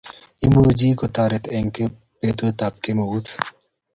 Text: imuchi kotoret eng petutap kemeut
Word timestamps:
imuchi 0.45 0.87
kotoret 0.99 1.45
eng 1.57 1.71
petutap 2.19 2.73
kemeut 2.83 3.27